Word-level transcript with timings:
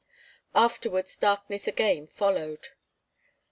Afterwards 0.55 1.15
darkness 1.15 1.67
again 1.67 2.07
followed. 2.07 2.69